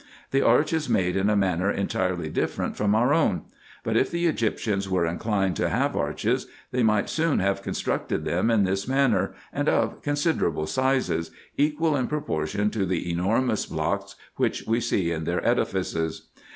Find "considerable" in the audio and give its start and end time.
10.01-10.65